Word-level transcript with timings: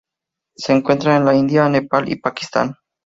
Se 0.55 0.73
encuentra 0.73 1.15
en 1.15 1.25
la 1.25 1.35
India, 1.35 1.69
Nepal, 1.69 2.09
y 2.09 2.15
Pakistán. 2.15 2.73